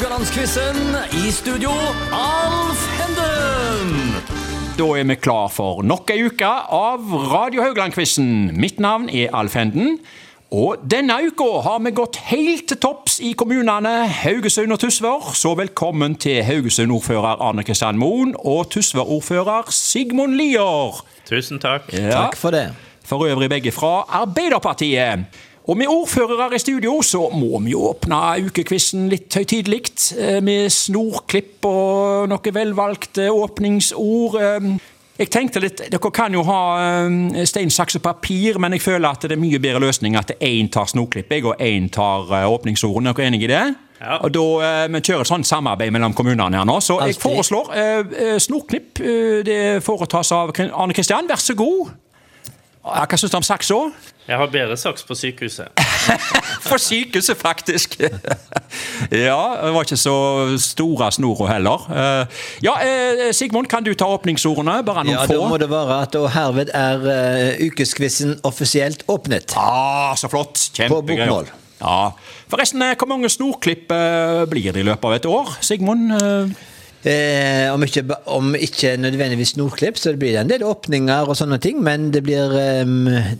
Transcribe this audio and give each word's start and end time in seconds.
Haugalandsquizen. 0.00 0.76
I 1.12 1.30
studio, 1.30 1.70
Alf 2.12 2.84
Henden. 2.96 4.14
Da 4.78 4.86
er 4.96 5.04
vi 5.04 5.16
klar 5.20 5.50
for 5.52 5.82
nok 5.84 6.08
ei 6.14 6.22
uke 6.24 6.48
av 6.72 7.04
Radio 7.28 7.60
Haugland-quizen. 7.66 8.54
Mitt 8.56 8.80
navn 8.80 9.10
er 9.12 9.34
Alf 9.36 9.58
Henden. 9.60 9.98
Og 10.56 10.80
denne 10.88 11.18
uka 11.26 11.50
har 11.66 11.82
vi 11.84 11.92
gått 11.92 12.16
helt 12.30 12.64
til 12.72 12.80
topps 12.80 13.18
i 13.20 13.34
kommunene 13.36 13.92
Haugesund 14.22 14.72
og 14.72 14.80
Tysvær. 14.80 15.34
Så 15.36 15.52
velkommen 15.60 16.16
til 16.16 16.40
Haugesund-ordfører 16.48 17.36
Arne 17.50 17.66
Kristian 17.68 18.00
Moen 18.00 18.32
og 18.40 18.70
Tysvær-ordfører 18.72 19.68
Sigmund 19.68 20.40
Lier. 20.40 21.04
Tusen 21.28 21.60
takk. 21.60 21.92
Ja, 21.92 22.22
Takk 22.22 22.40
for 22.40 22.56
det. 22.56 22.70
For 23.04 23.28
øvrig 23.28 23.52
begge 23.52 23.74
fra 23.74 23.98
Arbeiderpartiet. 24.22 25.28
Og 25.68 25.76
med 25.76 25.86
ordførere 25.92 26.54
i 26.56 26.58
studio 26.58 27.00
så 27.04 27.26
må 27.36 27.58
vi 27.64 27.74
jo 27.74 27.82
åpne 27.92 28.20
ukekvissen 28.48 29.08
litt 29.12 29.34
høytidelig. 29.36 29.82
eh, 30.18 30.40
Med 30.42 30.70
snorklipp 30.72 31.64
og 31.68 32.28
noen 32.32 32.54
velvalgte 32.54 33.28
åpningsord. 33.30 34.40
Eh, 34.40 34.78
Jeg 35.20 35.28
tenkte 35.30 35.60
litt, 35.60 35.76
Dere 35.92 36.10
kan 36.10 36.32
jo 36.32 36.42
ha 36.42 36.60
eh, 37.04 37.44
stein, 37.44 37.68
saks 37.70 37.96
og 37.96 38.02
papir, 38.02 38.56
men 38.58 38.72
jeg 38.72 38.80
føler 38.80 39.10
at 39.10 39.20
det 39.28 39.32
er 39.36 39.40
mye 39.42 39.58
bedre 39.60 39.80
løsning 39.84 40.16
at 40.16 40.30
én 40.40 40.70
tar 40.72 40.86
snorklipp 40.88 41.28
jeg, 41.30 41.44
og 41.44 41.60
én 41.60 41.90
tar 41.92 42.24
eh, 42.32 42.48
åpningsordene. 42.48 43.10
Er 43.10 43.14
dere 43.14 43.26
enig 43.28 43.42
i 43.44 43.46
det? 43.52 43.74
Ja. 44.00 44.16
Og 44.24 44.32
da, 44.32 44.44
eh, 44.64 44.88
Vi 44.88 45.00
kjører 45.00 45.20
et 45.20 45.26
sånt 45.28 45.46
samarbeid 45.46 45.92
mellom 45.92 46.14
kommunene 46.14 46.56
her 46.56 46.64
nå, 46.64 46.80
så 46.80 46.96
jeg 47.04 47.20
foreslår 47.20 47.68
eh, 47.76 47.98
eh, 48.16 48.38
snorklipp. 48.40 48.98
eh, 49.00 49.42
Det 49.44 49.82
foretas 49.84 50.32
av 50.32 50.54
Arne 50.56 50.94
Kristian. 50.96 51.28
Vær 51.28 51.36
så 51.36 51.54
god. 51.54 51.90
Ja, 52.80 53.04
Hva 53.04 53.16
syns 53.20 53.30
du 53.32 53.36
om 53.36 53.44
saks 53.44 53.68
òg? 53.76 53.92
Jeg 54.30 54.38
har 54.38 54.48
bedre 54.52 54.76
saks 54.78 55.02
på 55.04 55.14
sykehuset. 55.18 55.68
For 56.68 56.78
sykehuset, 56.80 57.36
faktisk. 57.36 57.96
ja, 59.26 59.40
det 59.64 59.72
var 59.74 59.84
ikke 59.84 59.98
så 60.00 60.14
store 60.62 61.10
snora 61.12 61.48
heller. 61.54 61.84
Eh, 61.90 62.40
Ja, 62.64 62.76
eh, 62.84 63.32
Sigmund, 63.36 63.68
kan 63.68 63.84
du 63.84 63.92
ta 63.94 64.06
åpningsordene? 64.14 64.78
Bare 64.86 65.04
noen 65.04 65.16
Ja, 65.18 65.26
Da 65.28 65.48
må 65.50 65.58
det 65.60 65.68
være 65.72 66.00
at 66.06 66.16
og 66.20 66.30
herved 66.32 66.70
er 66.72 67.04
uh, 67.04 67.66
ukeskvissen 67.66 68.38
offisielt 68.48 69.04
åpnet. 69.08 69.52
Ah, 69.60 70.14
så 70.16 70.30
flott. 70.32 70.56
På 70.56 70.78
Kjempegøy. 70.80 71.26
bokmål. 71.26 71.50
Ja. 71.80 72.10
Forresten, 72.52 72.82
eh, 72.86 72.96
hvor 72.96 73.08
mange 73.12 73.28
snorklipp 73.32 73.92
uh, 73.92 74.46
blir 74.50 74.72
det 74.72 74.80
i 74.84 74.88
løpet 74.88 75.04
av 75.10 75.18
et 75.18 75.26
år? 75.28 75.56
Sigmund? 75.64 76.12
eh, 76.16 76.68
Eh, 77.00 77.72
om, 77.72 77.80
ikke, 77.80 78.02
om 78.28 78.50
ikke 78.52 78.96
nødvendigvis 79.00 79.54
snorklipp, 79.54 79.96
så 79.96 80.12
det 80.12 80.20
blir 80.20 80.36
en 80.36 80.50
del 80.50 80.64
åpninger 80.68 81.30
og 81.32 81.38
sånne 81.38 81.56
ting, 81.62 81.78
men 81.80 82.10
det 82.12 82.20
blir 82.26 82.52
eh, 82.60 83.30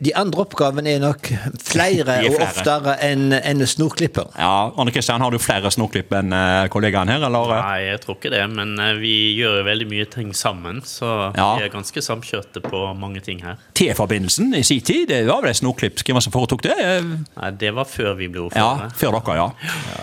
De 0.00 0.12
andre 0.16 0.40
oppgavene 0.44 0.92
er 0.94 1.00
nok 1.02 1.26
flere, 1.62 2.04
er 2.18 2.22
flere. 2.22 2.28
og 2.30 2.42
oftere 2.44 2.92
enn 3.02 3.32
en 3.34 3.62
snorklipper. 3.66 4.28
Ja, 4.38 4.70
Arne 4.78 4.92
Kristian, 4.94 5.20
har 5.24 5.30
du 5.34 5.38
flere 5.42 5.70
snorklipp 5.74 6.12
enn 6.14 6.32
eh, 6.32 6.68
kollegaen 6.70 7.10
her, 7.10 7.24
eller? 7.26 7.50
Nei, 7.58 7.80
jeg 7.88 8.00
tror 8.04 8.18
ikke 8.18 8.30
det, 8.30 8.44
men 8.54 8.76
eh, 8.78 8.92
vi 9.00 9.14
gjør 9.40 9.58
jo 9.60 9.64
veldig 9.66 9.88
mye 9.90 10.06
ting 10.12 10.30
sammen, 10.38 10.80
så 10.86 11.32
Ja. 11.36 11.48
vi 11.58 11.64
er 11.66 11.72
ganske 11.74 12.02
samkjørte 12.04 12.62
på 12.64 12.84
mange 12.98 13.20
ting 13.26 13.42
her. 13.42 13.56
T-forbindelsen 13.74 14.54
i 14.54 14.62
sin 14.62 14.80
tid, 14.86 15.08
det 15.10 15.24
var 15.26 15.42
vel 15.42 15.50
et 15.50 15.60
snorklipp? 15.62 15.98
Hvem 16.04 16.14
var 16.14 16.22
det 16.22 16.28
som 16.28 16.36
foretok 16.38 16.62
det? 16.68 16.78
Eh, 16.78 17.12
Nei, 17.40 17.50
det 17.58 17.74
var 17.74 17.84
før 17.90 18.14
vi 18.18 18.28
ble 18.28 18.48
Ja, 18.54 18.88
før 18.94 19.18
dere, 19.18 19.36
ja. 19.42 19.48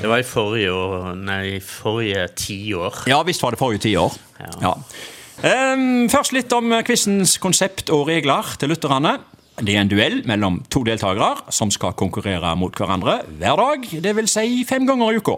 Det 0.01 0.09
var 0.11 0.19
i 0.19 0.27
forrige, 0.27 0.71
år- 0.75 1.15
nei, 1.15 1.59
forrige 1.63 2.27
tiår. 2.35 3.05
Ja, 3.07 3.23
visst 3.23 3.41
var 3.41 3.51
det 3.55 3.59
forrige 3.63 3.85
tiår. 3.87 4.11
Ja. 4.43 4.51
Ja. 4.61 4.73
Ehm, 5.43 6.07
først 6.09 6.31
litt 6.35 6.51
om 6.55 6.71
quizens 6.87 7.37
konsept 7.43 7.89
og 7.93 8.07
regler 8.07 8.55
til 8.59 8.69
lytterne. 8.71 9.17
Det 9.55 9.71
er 9.71 9.85
en 9.85 9.87
duell 9.87 10.17
mellom 10.27 10.57
to 10.67 10.81
deltakere 10.83 11.45
som 11.53 11.69
skal 11.71 11.93
konkurrere 11.95 12.49
mot 12.59 12.75
hverandre 12.75 13.21
hver 13.39 13.55
dag, 13.55 13.85
dvs. 14.03 14.33
Si 14.33 14.65
fem 14.67 14.83
ganger 14.87 15.13
i 15.13 15.21
uka. 15.23 15.37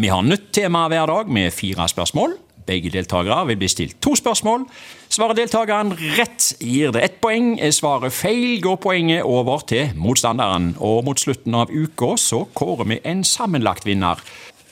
Vi 0.00 0.10
har 0.12 0.24
nytt 0.24 0.50
tema 0.52 0.82
hver 0.92 1.08
dag 1.08 1.30
med 1.32 1.52
fire 1.52 1.86
spørsmål. 1.88 2.36
Begge 2.68 2.92
deltakere 2.92 3.46
vil 3.48 3.58
bli 3.60 3.68
stilt 3.72 3.96
to 4.04 4.12
spørsmål. 4.20 4.66
Svarer 5.08 5.38
deltakeren 5.40 5.94
rett, 6.18 6.50
gir 6.60 6.92
det 6.92 7.06
ett 7.06 7.18
poeng. 7.24 7.54
Er 7.56 7.72
svaret 7.72 8.12
feil, 8.12 8.60
går 8.60 8.76
poenget 8.84 9.24
over 9.24 9.64
til 9.64 9.96
motstanderen. 9.96 10.74
Og 10.84 11.00
mot 11.08 11.20
slutten 11.20 11.56
av 11.56 11.72
uka 11.72 12.18
så 12.20 12.44
kårer 12.52 12.92
vi 12.92 13.00
en 13.08 13.24
sammenlagt 13.24 13.88
vinner. 13.88 14.20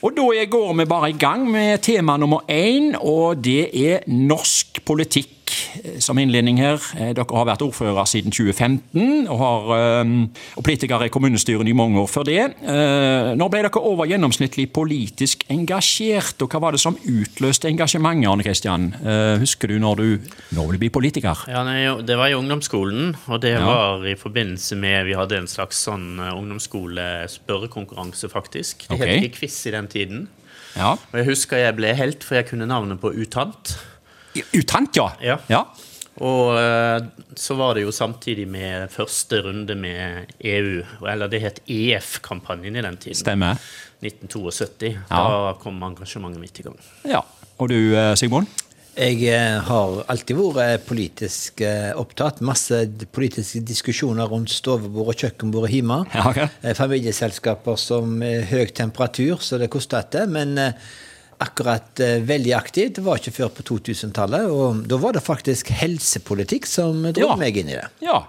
Og 0.05 0.13
da 0.13 0.45
går 0.53 0.73
vi 0.77 0.85
bare 0.85 1.09
i 1.09 1.17
gang 1.17 1.49
med 1.49 1.81
tema 1.81 2.17
nummer 2.17 2.45
én, 2.45 2.93
og 2.99 3.41
det 3.41 3.71
er 3.73 4.05
norsk 4.05 4.83
politikk. 4.85 5.32
Eh, 5.83 5.99
Som 5.99 6.17
innledning 6.19 6.57
her, 6.57 6.79
eh, 6.97 7.13
dere 7.13 7.25
har 7.29 7.45
vært 7.45 7.61
ordfører 7.65 8.05
siden 8.07 8.31
2015, 8.31 9.27
og, 9.27 9.37
har, 9.39 9.77
eh, 9.77 10.03
og 10.57 10.63
politikere 10.63 11.05
i 11.05 11.09
kommunestyret 11.09 11.67
i 11.67 11.73
mange 11.73 11.99
år 11.99 12.07
før 12.07 12.23
det. 12.25 12.53
Når 12.63 13.49
ble 13.49 13.61
dere 13.63 13.81
over 13.81 14.05
gjennomsnittlig 14.07 14.71
politisk 14.73 15.43
engasjert, 15.49 16.41
og 16.41 16.49
hva 16.49 16.59
var 16.61 16.71
det 16.71 16.79
som 16.79 16.95
utløste 16.95 17.67
engasjementet, 17.69 18.27
Arne 18.29 18.43
Kristian? 18.43 18.93
Husker 19.39 19.67
du 19.67 19.79
når 19.79 19.95
du 19.97 20.19
nå 20.55 20.67
vil 20.69 20.77
bli 20.79 20.89
politiker? 20.89 21.37
Ja, 21.47 21.63
nei, 21.63 21.83
Det 22.03 22.17
var 22.17 22.27
i 22.27 22.33
ungdomsskolen, 22.33 23.15
og 23.27 23.41
det 23.41 23.53
Ja. 23.59 23.65
var 23.65 24.05
i 24.05 24.15
forbindelse 24.15 24.75
med 24.75 25.05
Vi 25.05 25.13
hadde 25.13 25.37
en 25.37 25.47
slags 25.47 25.75
sånn 25.85 26.19
ungdomsskole-spørrekonkurranse, 26.19 28.27
faktisk. 28.29 28.77
Det 28.87 28.91
okay. 28.91 29.07
het 29.07 29.23
ikke 29.23 29.37
quiz 29.39 29.65
i 29.67 29.71
den 29.71 29.87
tiden. 29.87 30.27
Ja. 30.75 30.91
Og 30.93 31.13
jeg 31.13 31.25
husker 31.25 31.57
jeg 31.57 31.75
ble 31.75 31.93
helt, 31.93 32.23
for 32.23 32.35
jeg 32.35 32.45
kunne 32.49 32.65
navnet 32.65 32.99
på 32.99 33.11
Utant. 33.13 33.77
Utant, 34.53 34.95
ja. 34.97 35.11
Ja. 35.21 35.39
ja. 35.51 35.65
Og 36.21 36.57
eh, 36.59 37.05
så 37.39 37.55
var 37.57 37.73
det 37.73 37.87
jo 37.87 37.93
samtidig 37.93 38.45
med 38.49 38.91
første 38.93 39.39
runde 39.41 39.75
med 39.75 40.33
EU, 40.45 40.83
eller 41.09 41.31
det 41.31 41.41
het 41.41 41.61
EF-kampanjen 41.65 42.77
i 42.77 42.83
den 42.85 42.99
tiden. 43.01 43.17
Stemmer. 43.23 43.61
1972. 44.03 44.93
Ja. 44.93 45.23
Da 45.23 45.55
kom 45.61 45.81
engasjementet 45.85 46.43
mitt 46.43 46.59
i 46.59 46.67
gang. 46.67 46.77
Ja. 47.09 47.23
Og 47.57 47.71
du, 47.71 47.95
eh, 47.97 48.13
Sigmund? 48.19 48.49
Jeg 48.93 49.23
eh, 49.25 49.57
har 49.65 50.03
alltid 50.11 50.37
vært 50.37 50.85
politisk 50.85 51.63
opptatt. 51.97 52.43
Masse 52.45 52.83
politiske 53.15 53.63
diskusjoner 53.65 54.29
rundt 54.29 54.53
stovebord 54.53 55.15
og 55.15 55.17
kjøkkenbord 55.17 55.71
hjemme. 55.73 56.03
Ja, 56.13 56.27
ok. 56.29 56.43
Eh, 56.61 56.75
Familieselskaper 56.77 57.79
som 57.81 58.21
høy 58.21 58.69
temperatur, 58.69 59.41
så 59.41 59.57
det 59.57 59.71
koster 59.73 60.03
etter. 60.03 60.29
Men 60.29 60.59
akkurat 61.43 61.99
veldig 61.99 62.25
veldig 62.29 62.53
Det 62.97 63.03
var 63.05 63.19
ikke 63.21 63.35
før 63.35 63.51
på 63.57 63.65
2000-tallet. 63.69 64.47
Og 64.51 64.83
da 64.89 64.97
var 65.01 65.13
det 65.17 65.23
faktisk 65.25 65.69
helsepolitikk 65.75 66.65
som 66.69 67.03
dro 67.13 67.29
Ja. 67.29 67.35
meg 67.39 67.57
inn 67.61 67.69
i 67.69 67.77
det. 67.77 67.87
Ja. 68.01 68.23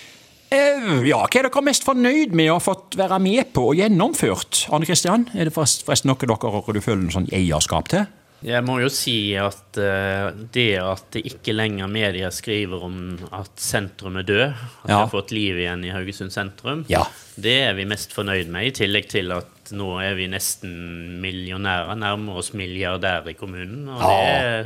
Eh, 0.55 1.01
ja, 1.09 1.23
Hva 1.27 1.41
er 1.41 1.49
dere 1.49 1.63
mest 1.67 1.85
fornøyd 1.87 2.35
med 2.37 2.51
å 2.53 2.59
ha 2.59 2.63
fått 2.63 2.95
være 3.01 3.19
med 3.23 3.53
på 3.57 3.71
og 3.73 3.79
gjennomført? 3.81 4.67
Arne 4.71 4.87
Kristian, 4.87 5.25
er 5.35 5.49
det 5.49 5.55
forresten 5.57 6.11
noe 6.13 6.21
dere 6.21 6.37
du 6.77 6.81
føler 6.85 7.03
noe 7.07 7.17
sånn 7.17 7.31
eierskap 7.35 7.89
til? 7.91 8.07
Jeg 8.45 8.61
må 8.67 8.75
jo 8.83 8.91
si 8.93 9.33
at 9.41 9.79
eh, 9.81 10.27
det 10.53 10.67
at 10.77 11.07
det 11.17 11.23
ikke 11.31 11.55
lenger 11.57 11.89
media 11.89 12.29
skriver 12.35 12.83
om 12.85 12.99
at 13.33 13.49
sentrum 13.57 14.19
er 14.21 14.27
død, 14.29 14.51
at 14.85 14.91
vi 14.91 14.93
har 14.93 15.09
fått 15.09 15.33
liv 15.33 15.57
igjen 15.63 15.85
i 15.89 15.93
Haugesund 15.95 16.35
sentrum, 16.35 16.85
Ja. 16.93 17.07
det 17.41 17.57
er 17.71 17.75
vi 17.79 17.87
mest 17.89 18.13
fornøyd 18.13 18.51
med. 18.53 18.69
I 18.69 18.75
tillegg 18.85 19.09
til 19.09 19.33
at 19.33 19.49
nå 19.73 19.89
er 20.05 20.17
vi 20.19 20.27
nesten 20.29 20.75
millionærer, 21.23 21.95
nærmer 21.97 22.41
oss 22.43 22.53
milliardær 22.57 23.29
i 23.31 23.37
kommunen. 23.39 23.89
Og 23.89 24.03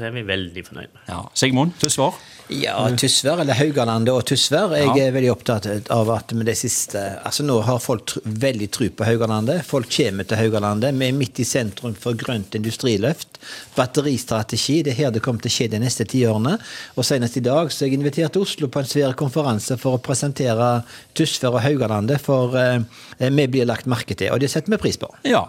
det 0.00 0.08
er 0.08 0.14
vi 0.16 0.26
veldig 0.26 0.64
fornøyd 0.66 0.90
med. 0.90 1.02
Ja. 1.08 1.20
Sigmund, 1.38 1.76
til 1.78 1.92
svar? 1.94 2.18
Ja, 2.48 2.86
Tysvær, 2.96 3.42
eller 3.42 3.52
Haugalandet 3.58 4.08
og 4.14 4.22
Tysvær. 4.24 4.70
Jeg 4.76 4.86
Ja. 4.96 5.06
er 5.06 5.12
veldig 5.12 5.30
opptatt 5.34 5.90
av 5.90 6.08
at 6.10 6.32
med 6.32 6.46
det 6.46 6.56
siste 6.56 7.18
Altså 7.24 7.44
Nå 7.44 7.60
har 7.62 7.78
folk 7.78 8.06
tr 8.06 8.18
veldig 8.24 8.70
tro 8.70 8.88
på 8.88 9.04
Haugalandet. 9.04 9.64
Folk 9.66 9.88
kommer 9.90 10.24
til 10.26 10.36
Haugalandet. 10.38 10.94
Vi 10.98 11.08
er 11.08 11.12
midt 11.12 11.38
i 11.40 11.44
sentrum 11.44 11.94
for 11.94 12.14
grønt 12.14 12.54
industriløft. 12.56 13.36
Batteristrategi. 13.76 14.82
Det 14.82 14.92
er 14.94 14.96
her 15.04 15.10
det 15.10 15.22
kommer 15.22 15.40
til 15.42 15.50
å 15.50 15.56
skje 15.58 15.70
de 15.70 15.78
neste 15.78 16.06
tiårene. 16.08 16.58
Og 16.96 17.04
senest 17.04 17.36
i 17.36 17.40
dag 17.44 17.68
så 17.70 17.84
jeg 17.86 17.98
invitert 17.98 18.36
Oslo 18.40 18.68
på 18.68 18.78
en 18.80 18.86
svær 18.86 19.12
konferanse 19.14 19.76
for 19.78 19.98
å 19.98 20.02
presentere 20.02 20.84
Tysvær 21.14 21.52
og 21.58 21.60
Haugalandet. 21.60 22.20
For 22.20 22.56
eh, 22.56 22.80
vi 23.28 23.46
blir 23.46 23.66
lagt 23.66 23.86
merke 23.86 24.16
til, 24.16 24.32
og 24.32 24.40
det 24.40 24.48
setter 24.50 24.70
vi 24.70 24.76
pris 24.78 24.96
på. 24.96 25.10
Ja. 25.24 25.44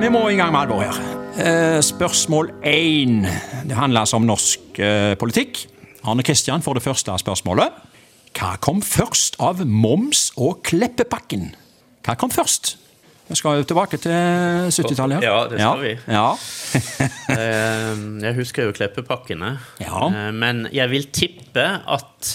Vi 0.00 0.08
må 0.08 0.22
i 0.30 0.36
gang 0.36 0.52
med 0.52 0.68
alvor 0.68 0.82
her. 0.86 1.02
Eh, 1.36 1.80
spørsmål 1.82 2.50
én. 2.62 3.26
Det 3.66 3.76
handler 3.76 4.00
altså 4.06 4.16
om 4.16 4.26
norsk 4.26 4.78
eh, 4.78 5.14
politikk. 5.16 5.66
Arne 6.04 6.22
Kristian 6.24 6.62
får 6.64 6.78
det 6.78 6.84
første 6.84 7.14
spørsmålet. 7.20 7.72
Hva 8.36 8.54
kom 8.62 8.78
først 8.84 9.36
av 9.42 9.60
moms 9.66 10.30
og 10.38 10.62
Kleppepakken? 10.64 11.50
Hva 12.06 12.14
kom 12.16 12.30
først? 12.32 12.76
Vi 13.30 13.36
skal 13.38 13.60
jo 13.60 13.66
tilbake 13.68 13.98
til 14.02 14.10
70-tallet. 14.74 15.22
Ja, 15.22 15.44
det 15.50 15.60
skal 15.60 15.82
vi. 15.84 15.92
Ja. 16.10 16.28
Eh, 17.30 17.98
Jeg 18.24 18.34
husker 18.40 18.66
jo 18.66 18.72
Kleppepakkene. 18.74 19.52
Ja. 19.82 20.06
Eh, 20.08 20.30
Men 20.34 20.64
jeg 20.74 20.90
vil 20.90 21.04
tippe 21.14 21.66
at 21.86 22.32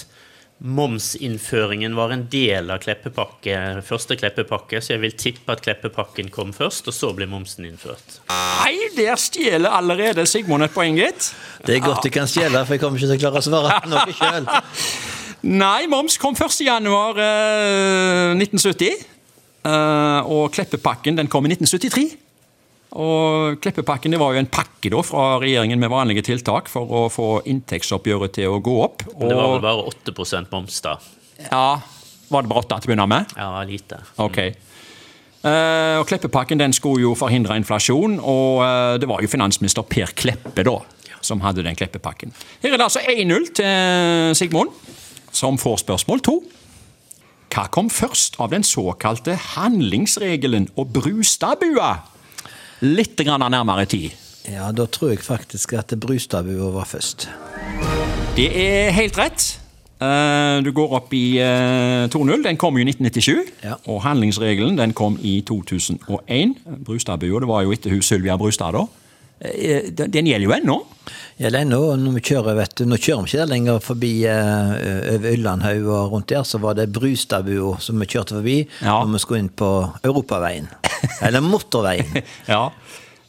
momsinnføringen 0.58 1.92
var 1.96 2.14
en 2.14 2.22
del 2.32 2.70
av 2.72 2.80
Kleppepakke, 2.80 3.56
første 3.84 4.16
Kleppepakke, 4.16 4.80
så 4.80 4.94
jeg 4.94 5.02
vil 5.02 5.16
tippe 5.18 5.52
at 5.52 5.60
Kleppepakken 5.64 6.30
kom 6.32 6.54
først, 6.56 6.88
og 6.88 6.96
så 6.96 7.10
ble 7.16 7.28
momsen 7.28 7.68
innført. 7.68 8.20
Nei, 8.30 8.88
der 8.96 9.20
stjeler 9.20 9.76
allerede 9.76 10.24
Sigmund 10.28 10.64
et 10.64 10.72
poeng, 10.72 10.96
gitt. 10.96 11.32
Det 11.66 11.76
er 11.76 11.84
godt 11.84 12.06
du 12.06 12.12
kan 12.14 12.30
stjele, 12.30 12.64
for 12.64 12.76
jeg 12.76 12.84
kommer 12.84 13.00
ikke 13.00 13.12
til 13.12 13.18
å 13.18 13.24
klare 13.26 13.42
å 13.42 13.46
svare 13.46 13.80
på 13.84 13.92
noe 13.92 14.16
sjøl. 14.16 14.48
Nei, 15.66 15.86
moms 15.92 16.16
kom 16.18 16.34
1. 16.34 16.56
januar 16.64 17.20
eh, 17.22 18.32
1970. 18.34 19.04
Eh, 19.66 20.30
og 20.32 20.48
Kleppepakken 20.56 21.20
den 21.20 21.28
kom 21.30 21.46
i 21.46 21.52
1973. 21.52 22.25
Og 22.96 23.58
Kleppepakken 23.60 24.14
det 24.14 24.20
var 24.22 24.34
jo 24.34 24.40
en 24.40 24.48
pakke 24.48 24.90
da 24.92 25.02
fra 25.04 25.24
regjeringen 25.42 25.80
med 25.82 25.90
vanlige 25.90 26.22
tiltak 26.28 26.70
for 26.70 26.86
å 26.86 27.02
få 27.12 27.28
inntektsoppgjøret 27.50 28.36
til 28.38 28.54
å 28.54 28.60
gå 28.62 28.76
opp. 28.84 29.04
Men 29.16 29.32
det 29.32 29.38
var 29.40 29.52
vel 29.56 29.64
bare 29.64 29.90
8 29.90 30.46
moms, 30.52 30.78
da. 30.84 30.96
ja, 31.50 31.80
var 32.30 32.42
det 32.46 32.52
bare 32.52 32.64
8 32.64 32.78
til 32.78 32.88
å 32.88 32.92
begynne 32.92 33.08
med? 33.10 33.36
Ja, 33.36 33.50
lite. 33.66 34.00
Ok. 34.22 34.40
Uh, 35.46 36.00
og 36.00 36.08
Kleppepakken 36.08 36.58
den 36.58 36.72
skulle 36.74 37.04
jo 37.04 37.14
forhindre 37.18 37.58
inflasjon, 37.58 38.18
og 38.18 38.64
uh, 38.64 38.96
det 38.98 39.06
var 39.06 39.22
jo 39.22 39.30
finansminister 39.30 39.86
Per 39.86 40.10
Kleppe 40.16 40.64
da, 40.66 40.80
som 41.22 41.42
hadde 41.44 41.62
den 41.66 41.78
Kleppepakken. 41.78 42.34
Her 42.64 42.74
er 42.74 42.80
det 42.80 42.86
altså 42.88 43.02
1-0 43.02 43.50
til 43.60 44.34
Sigmund, 44.38 44.72
som 45.30 45.58
får 45.60 45.84
spørsmål 45.84 46.24
to. 46.26 46.40
Hva 47.52 47.68
kom 47.72 47.86
først 47.92 48.40
av 48.42 48.50
den 48.52 48.66
såkalte 48.66 49.36
handlingsregelen 49.54 50.70
og 50.74 50.90
Brustadbua? 50.96 51.94
Litt 52.84 53.16
nærmere 53.24 53.86
tid. 53.88 54.10
Ja, 54.46 54.70
da 54.72 54.84
tror 54.86 55.10
jeg 55.14 55.22
faktisk 55.24 55.72
at 55.74 55.94
Brustadbua 56.00 56.70
var 56.74 56.84
først. 56.86 57.28
Det 58.36 58.50
er 58.52 58.90
helt 58.92 59.16
rett. 59.18 59.58
Eh, 60.00 60.62
Du 60.62 60.72
går 60.72 60.92
opp 60.92 61.12
i 61.16 61.38
eh, 61.40 62.06
2-0. 62.12 62.42
Den 62.44 62.56
kom 62.60 62.76
jo 62.76 62.84
i 62.84 62.88
1997. 62.90 63.52
Ja. 63.64 63.74
Og 63.88 64.02
handlingsregelen 64.04 64.76
den 64.78 64.92
kom 64.92 65.16
i 65.22 65.40
2001. 65.40 66.54
Brustadbua, 66.84 67.40
det 67.40 67.48
var 67.48 67.62
jo 67.64 67.72
etter 67.72 67.90
hun 67.90 68.02
Sylvia 68.02 68.36
Brustad 68.36 68.72
da. 68.76 68.84
Eh, 69.40 69.90
Den 69.92 70.10
den 70.10 70.26
gjelder 70.30 70.46
jo 70.48 70.54
ennå. 70.56 70.76
Ja, 71.36 71.50
det 71.52 71.60
er 71.60 71.66
nå, 71.68 71.80
når 72.00 72.14
vi 72.16 72.20
kjører, 72.30 72.54
vet 72.56 72.74
du, 72.78 72.84
nå 72.88 72.96
kjører 72.96 73.26
vi 73.26 73.28
ikke 73.28 73.42
der 73.42 73.50
lenger 73.50 73.80
forbi 73.84 74.12
eh, 74.24 74.70
over 75.12 75.34
Yllandhaug 75.36 75.88
og 75.92 76.12
rundt 76.14 76.28
der, 76.32 76.42
så 76.48 76.58
var 76.62 76.74
det 76.78 76.86
Brustadbua 76.96 77.74
som 77.84 78.00
vi 78.00 78.06
kjørte 78.08 78.38
forbi 78.38 78.54
Ja. 78.80 79.02
når 79.04 79.12
vi 79.12 79.20
skulle 79.20 79.42
inn 79.44 79.50
på 79.52 79.68
Europaveien. 80.02 80.68
Eller 81.22 81.44
motorveien. 81.44 82.22
Ja. 82.48 82.70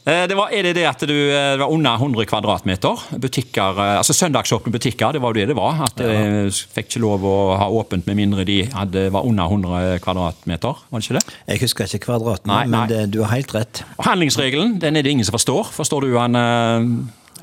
Eh, 0.08 0.24
Det 0.30 0.36
var, 0.38 0.48
er 0.54 0.62
det 0.64 0.72
det 0.78 0.84
at 0.88 1.02
du 1.04 1.12
eh, 1.12 1.52
det 1.58 1.60
var 1.60 1.72
under 1.74 1.98
100 2.00 2.24
kvadratmeter? 2.30 3.02
Butikker, 3.20 3.76
eh, 3.82 3.96
altså 4.00 4.14
Søndagsåpne 4.16 4.72
butikker, 4.72 5.12
det 5.12 5.20
var 5.20 5.34
jo 5.34 5.40
det 5.42 5.48
det 5.50 5.56
var. 5.58 5.82
At 5.84 5.98
de 6.00 6.48
fikk 6.54 6.88
ikke 6.94 7.02
lov 7.04 7.26
å 7.28 7.34
ha 7.60 7.66
åpent 7.68 8.06
med 8.08 8.16
mindre 8.16 8.46
de 8.48 8.62
hadde, 8.72 9.08
var 9.12 9.26
under 9.28 9.50
100 9.52 9.98
kvadratmeter. 10.06 10.80
Var 10.88 11.02
det 11.02 11.08
ikke 11.10 11.18
det? 11.20 11.36
Jeg 11.52 11.62
husker 11.66 11.90
ikke 11.92 12.06
kvadratene, 12.06 12.54
Nei, 12.54 12.64
nei. 12.64 12.72
men 12.86 12.88
det, 12.94 13.02
du 13.12 13.20
har 13.24 13.34
helt 13.36 13.52
rett. 13.58 13.82
Og 13.98 14.08
Handlingsregelen 14.08 14.78
den 14.80 14.96
er 14.96 15.04
det 15.04 15.12
ingen 15.12 15.28
som 15.28 15.36
forstår. 15.36 15.68
Forstår 15.76 16.06
du 16.08 16.16
han? 16.16 16.34
eh, 16.34 16.88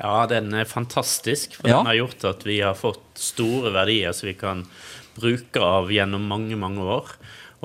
Ja, 0.02 0.26
den 0.28 0.50
er 0.52 0.64
fantastisk. 0.68 1.54
For 1.60 1.68
Ja. 1.70 1.78
den 1.78 1.86
har 1.86 1.94
gjort 2.02 2.24
at 2.28 2.42
vi 2.44 2.58
har 2.60 2.74
fått 2.74 3.00
store 3.14 3.70
verdier 3.72 4.12
som 4.12 4.26
vi 4.28 4.34
kan 4.34 4.66
bruke 5.16 5.56
av 5.62 5.88
gjennom 5.88 6.26
mange, 6.28 6.56
mange 6.60 6.82
år. 6.82 7.14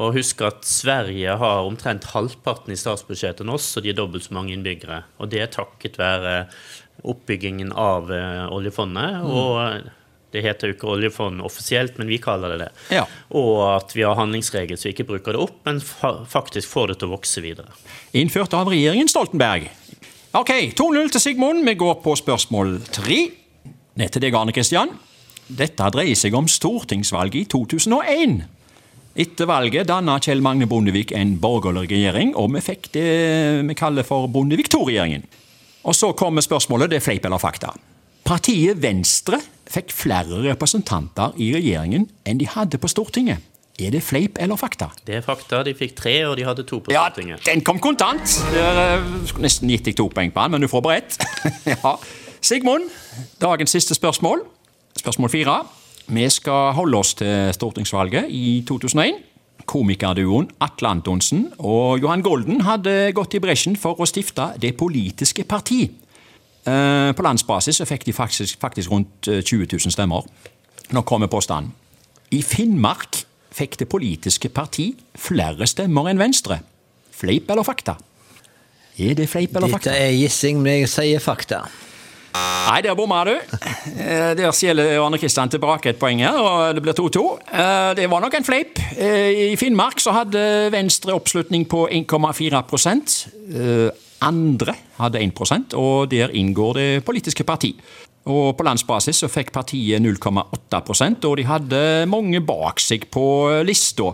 Og 0.01 0.15
husk 0.17 0.41
at 0.47 0.65
Sverige 0.65 1.37
har 1.37 1.67
omtrent 1.67 2.09
halvparten 2.15 2.73
i 2.73 2.79
statsbudsjettet 2.79 3.45
enn 3.45 3.53
oss, 3.53 3.69
og 3.77 3.85
de 3.85 3.93
er 3.93 3.97
dobbelt 3.99 4.25
så 4.25 4.33
mange 4.33 4.55
innbyggere. 4.55 5.03
Og 5.21 5.29
det 5.29 5.43
er 5.43 5.51
takket 5.53 5.99
være 6.01 6.35
oppbyggingen 7.07 7.73
av 7.77 8.09
oljefondet. 8.09 9.21
oljefondet. 9.21 9.25
Og 9.29 9.91
det 10.31 10.45
heter 10.45 10.69
jo 10.69 10.75
ikke 10.77 10.91
oljefond 10.93 11.43
offisielt, 11.43 11.97
men 11.99 12.07
vi 12.07 12.19
kaller 12.23 12.53
det 12.53 12.59
det. 12.63 12.69
Ja. 12.95 13.03
Og 13.35 13.57
at 13.67 13.91
vi 13.95 14.05
har 14.07 14.15
handlingsregel 14.15 14.79
så 14.79 14.87
vi 14.87 14.93
ikke 14.95 15.09
bruker 15.09 15.35
det 15.35 15.41
opp, 15.43 15.57
men 15.67 15.81
fa 15.83 16.13
faktisk 16.29 16.71
får 16.71 16.93
det 16.93 17.01
til 17.01 17.11
å 17.11 17.17
vokse 17.17 17.43
videre. 17.43 17.75
Innført 18.15 18.55
av 18.55 18.71
regjeringen 18.71 19.11
Stoltenberg. 19.11 19.67
Ok, 20.39 20.53
2-0 20.79 21.11
til 21.11 21.23
Sigmund. 21.25 21.65
Vi 21.67 21.75
går 21.75 21.99
på 22.05 22.15
spørsmål 22.15 22.77
3. 22.95 23.19
Ned 23.99 24.15
til 24.15 24.23
deg, 24.23 24.37
Arne 24.39 24.55
Kristian. 24.55 24.95
Dette 25.51 25.89
dreier 25.91 26.15
seg 26.15 26.35
om 26.39 26.47
stortingsvalget 26.47 27.41
i 27.43 27.49
2001. 27.51 28.39
Etter 29.19 29.47
valget 29.49 29.89
danna 29.89 30.15
Kjell 30.23 30.39
Magne 30.43 30.67
Bondevik 30.71 31.11
en 31.17 31.33
borgerlig 31.43 31.89
regjering, 31.91 32.31
og 32.39 32.53
vi 32.55 32.61
fikk 32.63 32.91
det 32.95 33.07
vi 33.67 33.75
kaller 33.75 34.07
for 34.07 34.29
Bondevik 34.31 34.69
II-regjeringen. 34.71 35.25
Og 35.83 35.97
så 35.97 36.13
kommer 36.15 36.45
spørsmålet, 36.45 36.91
det 36.93 37.01
er 37.01 37.03
fleip 37.03 37.25
eller 37.27 37.41
fakta. 37.41 37.73
Partiet 38.23 38.79
Venstre 38.79 39.41
fikk 39.71 39.91
flere 39.91 40.39
representanter 40.45 41.33
i 41.41 41.49
regjeringen 41.57 42.05
enn 42.27 42.39
de 42.39 42.47
hadde 42.47 42.79
på 42.79 42.87
Stortinget. 42.91 43.41
Er 43.81 43.91
det 43.95 44.03
fleip 44.05 44.37
eller 44.39 44.59
fakta? 44.59 44.91
Det 45.07 45.15
er 45.17 45.23
fakta. 45.25 45.63
De 45.65 45.73
fikk 45.75 45.95
tre, 45.97 46.13
og 46.29 46.35
de 46.37 46.45
hadde 46.45 46.63
to 46.69 46.79
på 46.85 46.93
Ja, 46.93 47.07
Stortinget. 47.09 47.43
den 47.47 47.63
kom 47.65 47.79
kontant. 47.81 48.37
Det 48.53 48.61
er, 48.61 48.99
eh, 48.99 49.37
nesten 49.41 49.67
gitt 49.71 49.83
deg 49.89 49.97
to 49.97 50.07
poeng 50.07 50.31
på 50.31 50.43
den, 50.43 50.51
men 50.51 50.61
du 50.61 50.67
får 50.67 50.81
bare 50.85 50.97
ett. 51.01 51.17
ja. 51.73 51.95
Sigmund, 52.41 52.87
dagens 53.41 53.71
siste 53.73 53.95
spørsmål. 53.97 54.45
Spørsmål 55.01 55.29
fire. 55.33 55.63
Vi 56.11 56.27
skal 56.27 56.73
holde 56.75 56.97
oss 56.99 57.13
til 57.15 57.53
stortingsvalget 57.55 58.25
i 58.35 58.63
2001. 58.67 59.21
Komikerduoen 59.71 60.49
Atle 60.59 60.89
Antonsen 60.89 61.45
og 61.59 62.01
Johan 62.01 62.23
Golden 62.25 62.63
hadde 62.67 63.13
gått 63.15 63.37
i 63.37 63.39
bresjen 63.39 63.77
for 63.79 63.95
å 64.01 64.07
stifte 64.09 64.49
Det 64.59 64.73
politiske 64.75 65.45
parti. 65.47 65.85
Eh, 66.67 67.11
På 67.15 67.23
landsbasis 67.23 67.79
fikk 67.87 68.03
de 68.09 68.13
faktisk, 68.13 68.59
faktisk 68.59 68.91
rundt 68.91 69.29
eh, 69.31 69.39
20 69.39 69.77
000 69.77 69.93
stemmer. 69.95 70.27
Nå 70.91 71.01
kommer 71.07 71.31
påstanden. 71.31 71.71
I 72.31 72.41
Finnmark 72.43 73.23
fikk 73.51 73.77
Det 73.79 73.87
politiske 73.87 74.49
parti 74.49 74.91
flere 75.15 75.67
stemmer 75.67 76.09
enn 76.11 76.19
Venstre. 76.19 76.59
Fleip 77.11 77.49
eller 77.51 77.63
fakta? 77.63 77.95
Er 78.99 79.15
det 79.15 79.29
fleip 79.29 79.55
eller 79.55 79.71
fakta? 79.71 79.93
Dette 79.93 80.09
er 80.09 80.11
gissing, 80.17 80.59
men 80.59 80.81
jeg 80.81 80.91
sier 80.91 81.23
fakta. 81.23 81.63
Nei, 82.61 82.81
der 82.85 82.95
bomma 82.95 83.23
du. 83.25 83.33
Eh, 83.33 84.35
Der 84.37 84.51
stjeler 84.53 84.99
Arne 85.01 85.17
Kristian 85.19 85.49
tilbake 85.49 85.89
et 85.91 85.99
poeng 85.99 86.21
her, 86.21 86.37
og 86.37 86.75
det 86.77 86.83
blir 86.85 86.93
2-2. 86.93 87.23
Eh, 87.51 87.95
Det 87.97 88.09
var 88.09 88.21
nok 88.21 88.33
en 88.37 88.45
fleip. 88.45 88.79
Eh, 88.97 89.51
I 89.51 89.55
Finnmark 89.55 89.99
så 89.99 90.13
hadde 90.15 90.69
Venstre 90.71 91.13
oppslutning 91.13 91.65
på 91.67 91.87
1,4 91.91 93.27
Eh, 93.51 93.89
Andre 94.21 94.75
hadde 94.99 95.19
1% 95.19 95.73
og 95.73 96.09
der 96.11 96.29
inngår 96.29 96.73
Det 96.73 97.05
politiske 97.05 97.43
parti. 97.43 97.75
Og 98.25 98.55
På 98.57 98.63
landsbasis 98.63 99.15
så 99.23 99.27
fikk 99.27 99.51
partiet 99.51 100.01
0,8% 100.01 101.25
og 101.25 101.37
de 101.37 101.43
hadde 101.43 102.05
mange 102.07 102.39
bak 102.39 102.79
seg 102.79 103.09
på 103.09 103.63
lista. 103.65 104.13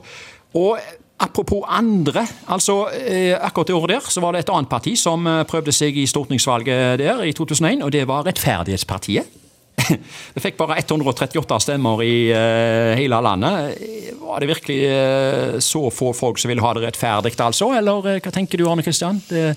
Og 0.55 0.79
Apropos 1.19 1.63
andre, 1.65 2.27
altså 2.53 2.91
eh, 2.93 3.33
akkurat 3.33 3.67
det 3.71 3.73
året 3.73 3.93
der 3.95 4.09
så 4.13 4.21
var 4.21 4.35
det 4.35 4.43
et 4.43 4.51
annet 4.53 4.69
parti 4.69 4.93
som 4.99 5.25
eh, 5.25 5.43
prøvde 5.49 5.73
seg 5.73 5.97
i 5.97 6.05
stortingsvalget 6.05 6.99
der 7.01 7.23
i 7.25 7.33
2001, 7.33 7.81
og 7.81 7.91
det 7.95 8.03
var 8.09 8.27
Rettferdighetspartiet. 8.27 9.33
Det 10.33 10.41
fikk 10.41 10.57
bare 10.57 10.79
138 10.81 11.57
stemmer 11.63 12.01
i 12.05 12.29
eh, 12.33 12.93
hele 12.99 13.17
landet. 13.23 13.81
Var 14.19 14.43
det 14.43 14.49
virkelig 14.49 14.77
så 15.63 15.87
få 15.93 16.11
folk 16.17 16.41
som 16.41 16.51
ville 16.51 16.65
ha 16.65 16.73
det 16.75 16.83
rettferdig, 16.85 17.33
altså? 17.39 17.71
Eller 17.77 18.19
hva 18.19 18.33
tenker 18.33 18.59
du, 18.59 18.65
Arne 18.69 18.85
Kristian? 18.85 19.21
Det, 19.29 19.55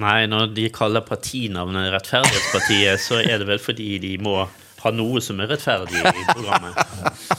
Nei, 0.00 0.24
når 0.30 0.52
de 0.56 0.68
kaller 0.74 1.04
partinavnet 1.06 1.92
Rettferdighetspartiet, 1.92 3.02
så 3.02 3.20
er 3.22 3.40
det 3.42 3.48
vel 3.48 3.60
fordi 3.62 3.98
de 4.02 4.16
må 4.22 4.40
ha 4.84 4.92
noe 4.92 5.20
som 5.24 5.40
er 5.40 5.52
rettferdig 5.52 6.00
i 6.00 6.24
programmet. 6.32 6.76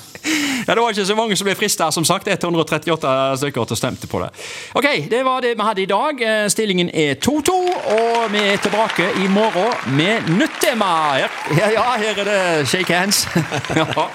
ja, 0.68 0.74
det 0.74 0.82
var 0.82 0.90
ikke 0.90 1.06
så 1.06 1.16
mange 1.16 1.38
som 1.38 1.48
ble 1.48 1.56
frista, 1.56 1.92
som 1.92 2.06
sagt. 2.06 2.28
138 2.28 3.16
stykker 3.38 3.68
som 3.72 3.80
stemte 3.80 4.08
på 4.12 4.22
det. 4.24 4.30
Ok, 4.74 4.88
det 5.12 5.24
var 5.26 5.42
det 5.46 5.56
vi 5.58 5.68
hadde 5.70 5.82
i 5.82 5.90
dag. 5.90 6.22
Eh, 6.22 6.50
Stillingen 6.50 6.90
er 6.94 7.16
2-2, 7.22 7.58
og 7.96 8.32
vi 8.34 8.44
er 8.54 8.62
tilbake 8.64 9.10
i 9.24 9.28
morgen 9.28 9.98
med 9.98 10.30
nytt 10.40 10.62
tema. 10.62 11.18
Ja, 11.22 11.30
ja, 11.74 11.90
her 11.98 12.24
er 12.24 12.32
det 12.32 12.68
shake 12.70 12.94
hands. 12.94 13.28
ja. 13.76 14.08